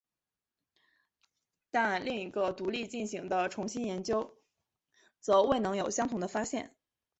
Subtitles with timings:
[1.69, 4.35] 但另一个独立进行的重新研究
[5.19, 6.75] 则未能有相同的发现。